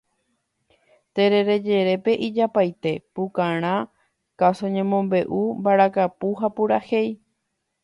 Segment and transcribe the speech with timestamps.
[1.19, 3.75] Terere jerépe ijapaite: pukarã,
[4.39, 7.09] káso ñemombe'u, mbarakapu ha purahéi.